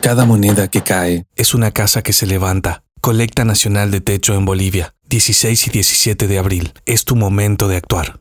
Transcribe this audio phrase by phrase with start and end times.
[0.00, 2.82] Cada moneda que cae es una casa que se levanta.
[3.00, 6.72] Colecta Nacional de Techo en Bolivia, 16 y 17 de abril.
[6.86, 8.16] Es tu momento de actuar.